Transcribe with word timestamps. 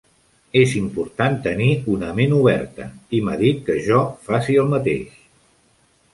És 0.59 0.71
important 0.77 1.37
tenir 1.47 1.67
una 1.97 2.09
ment 2.21 2.33
oberta, 2.39 2.89
i 3.19 3.21
m'ha 3.27 3.37
dit 3.43 3.61
que 3.69 3.77
jo 3.91 4.01
faci 4.31 4.59
el 4.65 4.75
mateix. 4.75 5.23